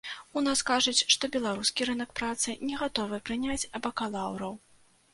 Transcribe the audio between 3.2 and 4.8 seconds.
прыняць бакалаўраў.